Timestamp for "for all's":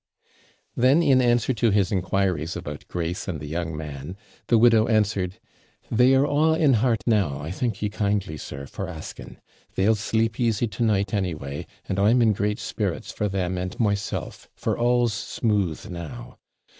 14.55-15.13